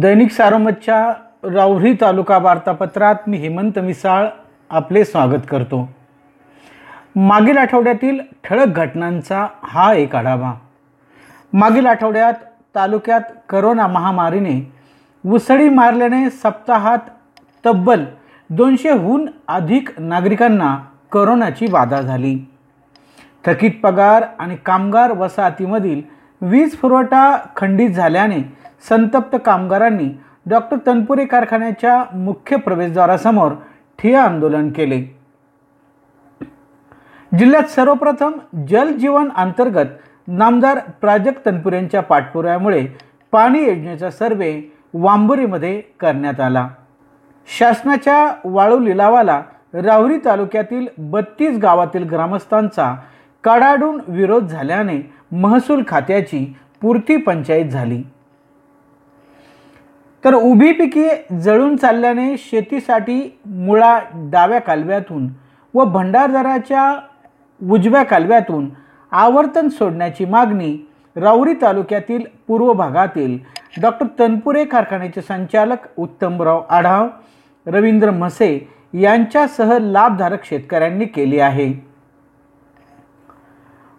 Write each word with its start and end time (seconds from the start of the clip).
दैनिक 0.00 0.30
सारोमतच्या 0.30 1.12
राऊरी 1.52 1.92
तालुका 2.00 2.38
वार्तापत्रात 2.38 3.14
मी 3.26 3.36
हेमंत 3.36 3.78
मिसाळ 3.78 4.26
आपले 4.70 5.04
स्वागत 5.04 5.46
करतो. 5.50 5.78
मागील 7.16 7.56
आठवड्यातील 7.56 8.18
ठळक 8.44 8.66
घटनांचा 8.66 9.46
हा 9.62 9.92
एक 9.94 10.16
आढावा. 10.16 10.52
मागील 11.52 11.86
आठवड्यात 11.86 12.34
तालुक्यात 12.74 13.20
करोना 13.48 13.86
महामारीने 13.86 14.72
उसळी 15.24 15.68
मारल्याने 15.68 16.30
सप्ताहात 16.30 17.08
तब्बल 17.64 18.04
दोनशेहून 18.50 19.26
अधिक 19.48 20.00
नागरिकांना 20.00 20.76
करोनाची 21.12 21.66
बाधा 21.66 22.00
झाली. 22.00 22.36
थकीत 23.44 23.80
पगार 23.82 24.24
आणि 24.38 24.56
कामगार 24.56 25.12
वसाहतीमधील 25.12 26.02
वीज 26.40 26.76
पुरवठा 26.76 27.36
खंडित 27.56 27.90
झाल्याने 27.90 28.65
संतप्त 28.80 29.36
कामगारांनी 29.44 30.08
डॉक्टर 30.46 30.76
तनपुरे 30.86 31.24
कारखान्याच्या 31.24 32.04
मुख्य 32.14 32.56
प्रवेशद्वारासमोर 32.56 33.52
ठिय्या 33.98 34.22
आंदोलन 34.22 34.70
केले. 34.70 35.02
जिल्ह्यात 37.38 37.62
सर्वप्रथम 37.62 38.32
जल 38.68 38.92
जीवन 38.92 39.28
अंतर्गत 39.36 39.86
नामदार 40.28 40.78
प्राजक्त 41.00 41.46
तनपुरेंच्या 41.46 42.00
पाठपुराव्यामुळे 42.00 42.86
पाणी 43.32 43.62
योजनेचा 43.64 44.10
सर्वे 44.10 44.74
वांबुरीमध्ये 44.94 45.80
करण्यात 46.00 46.40
आला. 46.40 46.68
शासनाच्या 47.58 48.34
वाळू 48.44 48.78
लिलावाला 48.78 49.42
राहुरी 49.74 50.18
तालुक्यातील 50.24 50.86
बत्तीस 50.98 51.58
गावातील 51.58 52.04
ग्रामस्थांचा 52.04 52.94
कडाडून 53.44 54.00
विरोध 54.08 54.46
झाल्याने 54.46 55.12
महसूल 55.32 55.82
खात्याची 55.88 56.56
पूर्ती 56.80 57.16
पंचायत 57.16 57.66
झाली. 57.66 58.02
तर 60.24 60.34
उभी 60.34 60.72
पिके 60.72 61.08
जळून 61.40 61.76
चालल्याने 61.76 62.36
शेतीसाठी 62.38 63.20
मुळा 63.46 63.98
डाव्या 64.14 64.58
कालव्यातून 64.60 65.28
व 65.74 65.84
भंडारदराच्या 65.84 66.92
उजव्या 67.60 68.02
कालव्यातून 68.02 68.68
आवर्तन 69.12 69.68
सोडण्याची 69.68 70.24
मागणी 70.24 70.76
राऊरी 71.16 71.54
तालुक्यातील 71.54 72.24
पूर्व 72.48 72.72
भागातील 72.72 73.38
डॉक्टर 73.82 74.06
तनपुरे 74.18 74.64
कारखान्याचे 74.64 75.22
संचालक 75.22 75.86
उत्तमराव 75.96 76.62
आढाव 76.68 77.08
रवींद्र 77.66 78.10
म्हसे 78.10 78.68
यांच्यासह 78.94 79.76
लाभधारक 79.78 80.44
शेतकऱ्यांनी 80.44 81.04
केली 81.04 81.38
आहे. 81.38 81.72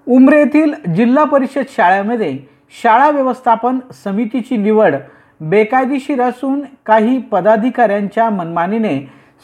उमरे 0.07 0.39
येथील 0.39 0.73
जिल्हा 0.95 1.23
परिषद 1.23 1.63
शाळेमध्ये 1.69 2.37
शाळा 2.83 3.09
व्यवस्थापन 3.09 3.79
समितीची 4.03 4.57
निवड 4.57 4.95
बेकायदेशीर 5.41 6.21
असून 6.21 6.61
काही 6.85 7.17
पदाधिकाऱ्यांच्या 7.31 8.29
मनमानीने 8.29 8.99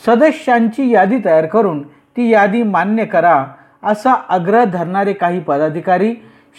सदस्यांची 0.05 0.89
यादी 0.91 1.17
तयार 1.25 1.45
करून 1.45 1.81
ती 2.17 2.29
यादी 2.29 2.63
मान्य 2.63 3.05
करा 3.05 3.43
असा 3.83 4.13
आग्रह 4.29 4.63
धरणारे 4.63 5.13
काही 5.13 5.39
पदाधिकारी 5.39 6.13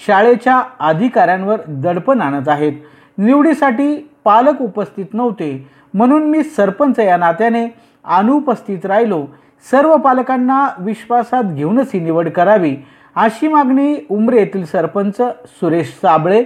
शाळेच्या 0.06 0.62
अधिकाऱ्यांवर 0.78 1.60
दडपण 1.68 2.20
आणत 2.20 2.48
आहेत. 2.48 2.72
निवडीसाठी 3.18 3.94
पालक 4.24 4.62
उपस्थित 4.62 5.14
नव्हते 5.14 5.68
म्हणून 5.94 6.30
मी 6.30 6.42
सरपंच 6.42 6.98
या 6.98 7.16
नात्याने 7.16 7.66
अनुपस्थित 8.04 8.86
राहिलो. 8.86 9.24
सर्व 9.66 9.96
पालकांना 9.96 10.66
विश्वासात 10.78 11.44
घेऊनच 11.44 11.90
ही 11.94 12.00
निवड 12.00 12.28
करावी 12.28 12.76
अशी 13.16 13.48
मागणी 13.48 13.94
उमरे 14.10 14.38
येथील 14.38 14.64
सरपंच 14.64 15.16
सुरेश 15.60 15.98
साबळे 16.02 16.42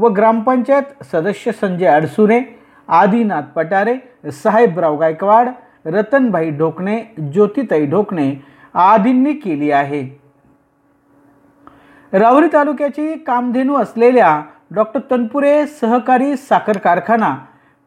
व 0.00 0.08
ग्रामपंचायत 0.08 1.02
सदस्य 1.04 1.52
संजय 1.52 1.86
अडसुरे 1.86 2.40
आदिनाथ 2.88 3.42
पटारे 3.56 3.96
साहेबराव 4.32 4.96
गायकवाड 4.96 5.48
रतनभाई 5.86 6.50
ढोकणे 6.50 6.96
ज्योतिताई 7.32 7.86
ढोकणे 7.86 8.32
आदींनी 8.74 9.32
केली 9.32 9.70
आहे. 9.70 10.02
रावरी 12.12 12.48
तालुक्याची 12.52 13.14
कामधेनू 13.26 13.76
असलेल्या 13.76 14.40
डॉक्टर 14.70 15.00
तनपुरे 15.10 15.66
सहकारी 15.66 16.36
साखर 16.36 16.78
कारखाना 16.78 17.34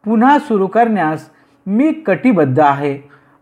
पुन्हा 0.05 0.37
सुरू 0.39 0.67
करण्यास 0.67 1.29
मी 1.65 1.91
कटिबद्ध 2.05 2.59
आहे. 2.59 2.97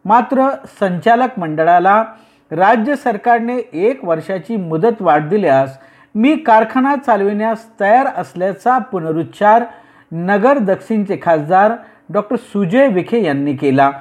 मात्र 0.05 0.49
संचालक 0.79 1.39
मंडळाला 1.39 2.03
राज्य 2.51 2.95
सरकारने 2.95 3.57
एक 3.73 4.03
वर्षाची 4.05 4.55
मुदत 4.57 5.01
वाढ 5.01 5.27
दिल्यास 5.29 5.77
मी 6.15 6.35
कारखाना 6.35 6.95
चालविण्यास 6.95 7.65
तयार 7.79 8.05
असल्याचा 8.17 8.77
पुनरुच्चार 8.77 9.63
नगर 10.11 10.57
दक्षिणचे 10.57 11.17
खासदार 11.21 11.71
डॉक्टर 12.09 12.35
सुजय 12.35 12.87
विखे 12.87 13.23
यांनी 13.23 13.55
केला. 13.55 13.91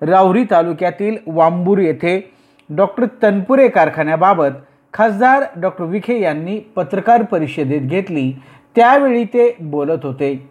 राहुरी 0.00 0.44
तालुक्यातील 0.50 1.16
वांबूर 1.26 1.78
येथे 1.78 2.32
डॉक्टर 2.70 3.04
तनपुरे 3.22 3.68
कारखान्याबाबत 3.68 4.58
खासदार 4.94 5.44
डॉक्टर 5.56 5.84
विखे 5.84 6.20
यांनी 6.20 6.58
पत्रकार 6.76 7.22
परिषदेत 7.22 7.80
घेतली. 7.80 8.32
त्यावेळी 8.76 9.24
ते 9.24 9.56
बोलत 9.60 10.04
होते. 10.04 10.50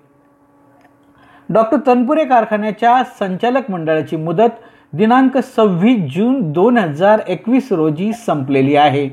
डॉक्टर 1.50 1.78
तनपुरे 1.88 2.26
कारखान्याच्या 2.26 3.04
संचालक 3.20 3.72
मंडळाची 3.72 4.16
मुदत 4.16 4.60
दिनांक 4.94 5.38
सव्वीस 5.38 6.12
जून 6.16 6.52
दोन 6.52 6.78
हजार 6.78 7.20
एकवीस 7.28 7.72
रोजी 7.72 8.14
संपलेली 8.14 8.76
आहे. 8.76 9.10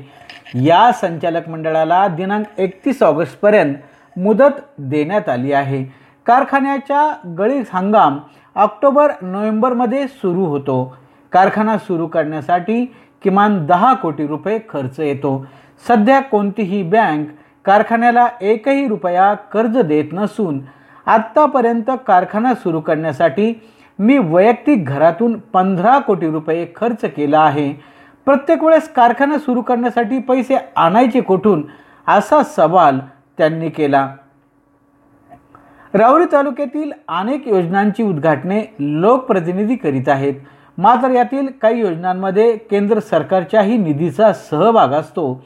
या 0.55 0.91
संचालक 0.91 1.49
मंडळाला 1.49 2.07
दिनांक 2.07 2.45
एकतीस 2.57 3.03
ऑगस्टपर्यंत 3.03 3.75
मुदत 4.17 4.59
देण्यात 4.77 5.29
आली 5.29 5.51
आहे. 5.51 5.83
कारखान्याच्या 6.25 7.33
गळीत 7.37 7.63
हंगाम 7.73 8.19
ऑक्टोबर 8.55 9.11
नोव्हेंबरमध्ये 9.21 10.07
सुरू 10.07 10.45
होतो. 10.45 10.97
कारखाना 11.31 11.77
सुरू 11.77 12.07
करण्यासाठी 12.07 12.85
किमान 13.23 13.65
दहा 13.65 13.93
कोटी 13.93 14.27
रुपये 14.27 14.59
खर्च 14.69 14.99
येतो. 14.99 15.45
सध्या 15.87 16.19
कोणतीही 16.19 16.83
बँक 16.83 17.27
कारखान्याला 17.65 18.27
एकही 18.41 18.87
रुपया 18.87 19.33
कर्ज 19.33 19.77
देत 19.77 20.13
नसून 20.13 20.59
आत्तापर्यंत 21.05 21.91
कारखाना 22.07 22.53
सुरू 22.53 22.79
करण्यासाठी 22.81 23.53
मी 23.99 24.17
वैयक्तिक 24.17 24.85
घरातून 24.85 25.39
पंधरा 25.39 25.97
कोटी 25.99 26.29
रुपये 26.29 26.67
खर्च 26.75 27.05
केला 27.15 27.39
आहे. 27.39 27.96
प्रत्येक 28.27 28.63
वेळेस 28.63 28.93
कारखाना 28.93 29.37
सुरू 29.39 29.61
करण्यासाठी 29.61 30.19
पैसे 30.19 30.57
आणायचे 30.75 31.21
कुठून? 31.21 31.63
असा 32.07 32.43
सवाल 32.43 32.99
त्यांनी 33.37 33.69
केला. 33.69 34.15
राऊरी 35.93 36.25
तालुक्यातील 36.31 36.91
अनेक 37.07 37.47
योजनांची 37.47 38.03
उद्घाटने 38.03 38.75
लोकप्रतिनिधी 38.79 39.75
करीत 39.75 40.09
आहेत. 40.09 40.33
मात्र 40.77 41.09
यातील 41.09 41.47
काही 41.61 41.79
योजनांमध्ये 41.79 42.57
केंद्र 42.57 42.99
सरकारच्याही 42.99 43.77
निधीचा 43.77 44.33
सहभाग 44.33 44.89
असतो. 44.89 45.45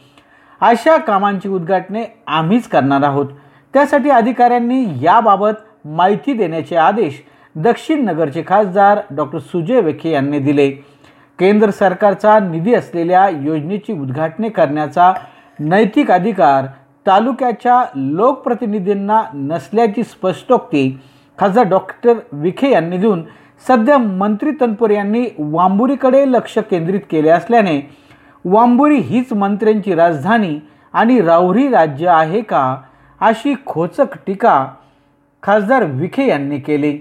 अशा 0.61 0.97
कामांची 0.97 1.49
उद्घाटने 1.49 2.23
आम्हीच 2.27 2.67
करणार 2.67 3.03
आहोत. 3.03 3.25
त्यासाठी 3.73 4.09
अधिकाऱ्यांनी 4.09 4.85
याबाबत 5.01 5.85
माहिती 5.85 6.33
देण्याचे 6.33 6.75
आदेश 6.75 7.23
दक्षिण 7.55 8.05
नगरचे 8.05 8.43
खासदार 8.47 8.99
डॉक्टर 9.11 9.39
सुजय 9.39 9.81
वेखे 9.81 10.09
यांनी 10.09 10.39
दिले. 10.39 10.90
केंद्र 11.41 11.69
सरकारचा 11.71 12.37
निधी 12.39 12.73
असलेल्या 12.73 13.27
योजनेची 13.29 13.93
उद्घाटने 13.93 14.49
करण्याचा 14.49 15.13
नैतिक 15.59 16.11
अधिकार 16.11 16.65
तालुक्याच्या 17.05 17.81
लोकप्रतिनिधींना 17.95 19.21
नसल्याची 19.33 20.03
स्पष्टोक्ती 20.03 20.99
खासदार 21.37 21.67
डॉक्टर 21.67 22.19
विखे 22.31 22.69
यांनी 22.71 22.97
देऊन 22.97 23.23
सध्या 23.67 23.97
मंत्री 23.97 24.51
तनपुर 24.61 24.89
यांनी 24.89 25.25
वांबुरीकडे 25.39 26.23
लक्ष 26.31 26.57
केंद्रित 26.69 27.01
केले 27.09 27.29
असल्याने 27.29 27.79
वांबुरी 28.45 28.99
हीच 28.99 29.33
मंत्र्यांची 29.33 29.95
राजधानी 29.95 30.57
आणि 30.93 31.21
राहुरी 31.21 31.67
राज्य 31.67 32.07
आहे 32.09 32.41
का 32.41 32.75
अशी 33.21 33.55
खोचक 33.65 34.17
टीका 34.27 34.65
खासदार 35.43 35.83
विखे 35.83 36.27
यांनी 36.27 36.59
केली. 36.59 36.97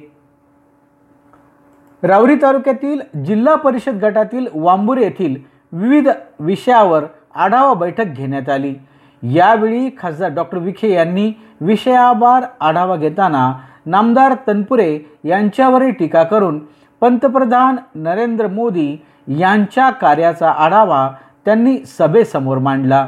रावरी 2.02 2.35
तालुक्यातील 2.43 3.00
जिल्हा 3.25 3.55
परिषद 3.55 4.05
गटातील 4.05 4.47
वांबूर 4.55 4.99
येथील 4.99 5.35
विविध 5.73 6.08
विषयावर 6.41 7.05
आढावा 7.35 7.75
बैठक 7.75 8.05
घेण्यात 8.05 8.49
आली. 8.49 8.75
यावेळी 9.23 9.91
खासदार 9.99 10.31
डॉक्टर 10.35 10.58
विखे 10.58 10.93
यांनी 10.93 11.32
विषयावर 11.61 12.44
आढावा 12.61 12.97
घेताना 12.97 13.52
नामदार 13.87 14.35
तनपुरे 14.47 14.99
यांच्यावरही 15.25 15.91
टीका 15.91 16.23
करून 16.23 16.58
पंतप्रधान 17.00 17.76
नरेंद्र 17.94 18.47
मोदी 18.47 18.97
यांच्या 19.38 19.91
कार्याचा 19.91 20.50
आढावा 20.50 21.08
त्यांनी 21.44 21.79
सभेसमोर 21.85 22.58
मांडला. 22.58 23.06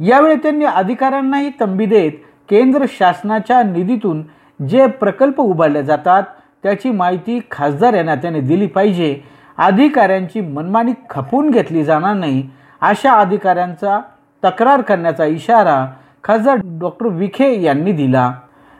यावेळी 0.00 0.36
त्यांनी 0.36 0.64
अधिकाऱ्यांनाही 0.64 1.50
तंबी 1.60 1.86
देत 1.86 2.12
केंद्र 2.50 2.84
शासनाच्या 2.88 3.62
निधीतून 3.62 4.22
जे 4.60 4.86
प्रकल्प 4.86 5.40
उभारले 5.40 5.82
जातात 5.82 6.22
त्याची 6.66 6.90
माहिती 6.90 7.38
खासदार 7.50 7.94
या 7.94 8.14
त्याने 8.14 8.40
दिली 8.40 8.66
पाहिजे. 8.66 9.14
अधिकाऱ्यांची 9.58 10.40
मनमानी 10.40 10.92
खपून 11.10 11.50
घेतली 11.50 11.84
जाणार 11.84 12.14
नाही 12.14 12.42
अशा 12.82 13.12
अधिकाऱ्यांचा 13.12 13.98
तक्रार 14.42 14.80
करण्याचा 14.80 15.24
इशारा 15.24 15.84
खासदार 16.24 16.56
डॉक्टर 16.80 17.06
विखे 17.08 17.52
यांनी 17.62 17.92
दिला. 17.92 18.32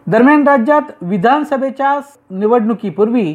दरम्यान 0.06 0.46
राज्यात 0.48 0.90
विधानसभेच्या 1.02 1.98
निवडणुकीपूर्वी 2.30 3.34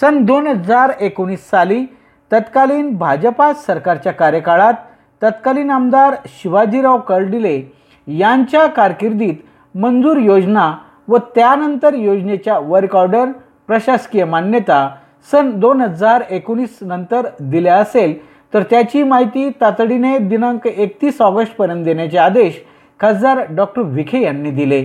सन 0.00 0.22
दोन 0.24 0.46
हजार 0.46 0.92
एकोणीस 1.00 1.48
साली 1.50 1.84
तत्कालीन 2.30 2.94
भाजपा 2.98 3.52
सरकारच्या 3.66 4.12
कार्यकाळात 4.12 4.74
तत्कालीन 5.22 5.70
आमदार 5.70 6.14
शिवाजीराव 6.34 6.98
कर्डिले 6.98 7.60
यांच्या 8.06 8.66
कारकिर्दीत 8.66 9.34
मंजूर 9.74 10.16
योजना 10.16 10.72
व 11.08 11.16
त्यानंतर 11.34 11.94
योजनेच्या 11.94 12.58
वर्क 12.58 12.96
ऑर्डर 12.96 13.30
प्रशासकीय 13.68 14.24
मान्यता 14.24 14.88
सन 15.30 15.50
दोन 15.60 15.80
हजार 15.80 16.22
एकोणीस 16.30 16.78
नंतर 16.82 17.26
दिल्या 17.40 17.76
असेल 17.76 18.14
तर 18.54 18.62
त्याची 18.62 19.02
माहिती 19.02 19.48
तातडीने 19.60 20.18
दिनांक 20.18 20.66
एकतीस 20.66 21.20
ऑगस्टपर्यंत 21.22 21.84
देण्याचे 21.84 22.18
आदेश 22.18 22.62
खासदार 23.00 23.40
डॉक्टर 23.50 23.82
विखे 23.82 24.20
यांनी 24.22 24.50
दिले. 24.50 24.84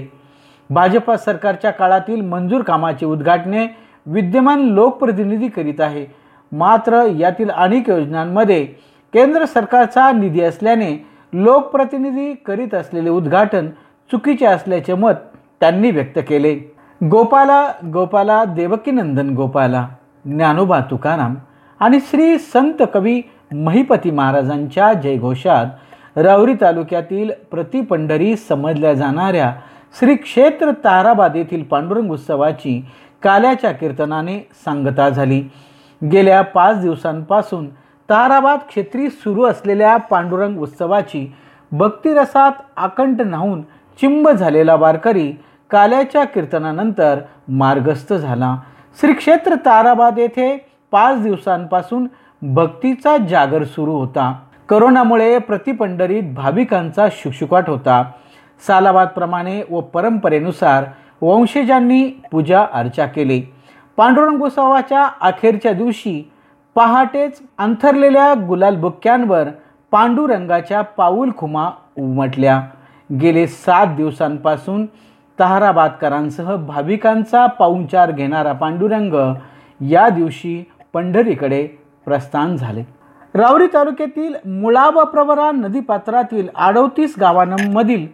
भाजपा 0.70 1.18
सरकारच्या 1.18 1.72
काळातील 1.72 2.22
मंजूर 2.22 2.62
कामाची 2.62 3.06
उद्घाटने 3.06 3.66
विद्यमान 4.06 4.62
लोकप्रतिनिधी 4.62 5.48
करीत 5.48 5.82
आहे. 5.82 6.06
मात्र 6.52 7.04
यातील 7.18 7.50
अनेक 7.50 7.90
योजनांमध्ये 7.90 8.64
केंद्र 9.14 9.46
सरकारचा 9.46 10.12
निधी 10.12 10.42
असल्याने 10.42 10.92
लोकप्रतिनिधी 11.34 12.34
करीत 12.46 12.74
असलेले 12.74 13.10
उद्घाटन 13.10 13.70
चुकीचे 14.12 14.46
असल्याचे 14.46 14.94
मत 14.94 15.14
त्यांनी 15.60 15.92
व्यक्त 15.92 16.20
केले. 16.28 16.58
गोपाला 17.10 17.72
गोपाला 17.94 18.44
देवकीनंदन 18.46 19.30
गोपाला 19.30 19.88
ज्ञानोबा 20.26 20.80
तुकाराम 20.80 21.36
आणि 21.80 22.00
श्री 22.00 22.38
संत 22.40 22.84
कवी 22.94 23.22
महिपती 23.52 24.12
महाराजांच्या 24.12 24.94
जयघोषात 24.94 26.18
रावरी 26.18 26.54
तालुक्यातील 26.62 27.32
प्रतिपंढरी 27.52 28.36
समजल्या 28.36 28.94
जाणाऱ्या 28.94 29.52
श्री 30.00 30.16
क्षेत्र 30.16 30.72
ताराबाद 30.84 31.36
येथील 31.36 31.64
पांडुरंग 31.64 32.12
उत्सवाची 32.12 32.86
काल्याच्या 33.24 33.72
कीर्तनाने 33.72 34.38
सांगता 34.66 35.10
झाली. 35.10 35.42
गेल्या 36.02 36.42
पाच 36.42 36.82
दिवसांपासून 36.82 37.68
ताराबाद 38.10 38.60
क्षेत्री 38.68 39.10
सुरू 39.10 39.44
असलेल्या 39.44 39.98
पांडुरंग 39.98 40.60
उत्सवाची 40.60 41.34
भक्तिरसात 41.72 42.52
आकंठ 42.76 43.22
नाहून 43.22 43.62
चिंब 44.02 44.30
झालेला 44.30 44.76
वारकरी 44.76 45.32
काल्याच्या 45.72 46.24
कीर्तनानंतर 46.24 47.20
मार्गस्थ 47.48 48.14
झाला. 48.14 48.58
श्री 49.02 49.14
क्षेत्र 49.14 49.56
ताराबाद 49.56 50.20
येथे 50.20 50.66
पाच 50.92 51.24
दिवसांपासून 51.24 52.08
भक्तीचा 52.42 53.18
जागर 53.18 53.64
सुरू 53.64 53.94
होता. 53.94 54.34
करोनामुळे 54.70 55.38
प्रतिपंढरीत 55.38 56.24
भाविकांचा 56.36 57.08
शुकशुकाट 57.12 57.70
होता. 57.70 58.04
सालाबादप्रमाणे 58.68 59.62
व 59.70 59.80
परंपरेनुसार 59.80 60.84
वंशजांनी 61.22 62.22
पूजा 62.32 62.66
अर्चा 62.74 63.06
केली. 63.06 63.42
पांडुरंगोत्सवाच्या 63.98 65.08
अखेरच्या 65.22 65.74
दिवशी 65.74 66.32
पहाटेच 66.76 67.42
अंथरलेल्या 67.58 68.34
गुलाल 68.48 68.76
बुक्क्यांवर 68.76 69.44
पांडुरंगाच्या 69.92 70.82
पाऊल 70.82 71.32
खुमा 71.38 71.70
उमटल्या. 71.98 72.62
गेले 73.22 73.48
सात 73.48 73.88
दिवसांपासून 73.88 74.86
ताहराबादकरांसह 75.40 76.56
भाविकांचा 76.56 77.46
पाहुणचार 77.48 78.12
घेणारा 78.12 78.54
पांडुरंग 78.54 79.14
या 79.90 80.08
दिवशी 80.10 80.64
पंढरीकडे 80.94 81.66
प्रस्थान 82.06 82.56
झाले. 82.56 82.84
रावरी 83.36 83.68
तालुक्यातील 83.74 84.34
मुळा 84.46 84.90
व 84.90 85.04
प्रवरा 85.04 85.52
नदीपात्रातील 85.52 86.48
अडोतीस 86.56 87.16
गावांमधील 87.20 88.06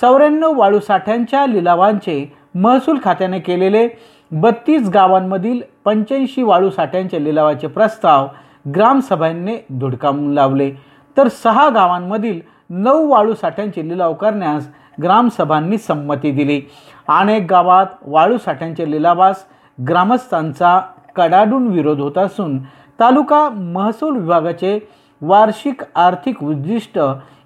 चौऱ्याण्णव 0.00 0.58
वाळू 0.58 0.78
साठ्यांच्या 0.80 1.46
लिलावांचे 1.46 2.32
महसूल 2.54 2.98
खात्याने 3.04 3.38
केलेले 3.38 3.88
बत्तीस 4.30 4.88
गावांमधील 4.88 5.60
पंच्याऐंशी 5.84 6.42
वाळू 6.42 6.70
साठ्यांच्या 6.70 7.20
लिलावाचे 7.20 7.66
प्रस्ताव 7.66 8.26
ग्रामसभांनी 8.74 9.56
धुडकावून 9.70 10.32
लावले. 10.32 10.70
तर 11.16 11.28
सहा 11.28 11.68
गावांमधील 11.68 12.40
नऊ 12.70 13.06
वाळू 13.08 13.34
साठ्यांचे 13.34 13.88
लिलाव 13.88 14.14
करण्यास 14.14 14.68
ग्रामसभांनी 15.02 15.78
संमती 15.78 16.30
दिली. 16.30 16.60
अनेक 17.08 17.46
गावात 17.50 17.86
वाळू 18.06 18.38
साठ्यांचे 18.38 18.90
लिलावास 18.90 19.44
ग्रामस्थांचा 19.88 20.80
कडाडून 21.16 21.68
विरोध 21.68 22.00
होत 22.00 22.18
असून 22.18 22.58
तालुका 23.00 23.48
महसूल 23.48 24.16
विभागाचे 24.16 24.78
वार्षिक 25.22 25.82
आर्थिक 25.94 26.42
उद्दिष्ट 26.42 26.98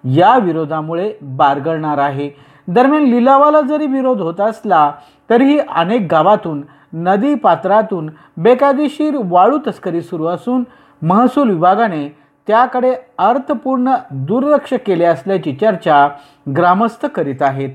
या 0.05 0.37
विरोधामुळे 0.39 1.13
बारगळणार 1.23 1.99
आहे. 1.99 2.31
दरम्यान 2.69 3.03
लिलावाला 3.03 3.61
जरी 3.61 3.87
विरोध 3.87 4.21
होत 4.21 4.41
असला 4.41 4.93
तरीही 5.31 5.59
अनेक 5.59 6.07
गावातून 6.11 6.63
नदी 6.93 7.35
पात्रातून 7.35 8.11
बेकायदेशीर 8.37 9.17
वाळू 9.25 9.59
तस्करी 9.67 10.01
सुरू 10.01 10.27
असून 10.27 10.65
महसूल 11.03 11.51
विभागाने 11.51 12.09
त्याकडे 12.49 12.95
अर्थपूर्ण 13.19 13.95
दुर्लक्ष 14.29 14.73
केले 14.87 15.05
असल्याची 15.05 15.53
चर्चा 15.61 16.07
ग्रामस्थ 16.57 17.07
करीत 17.07 17.43
आहेत. 17.43 17.71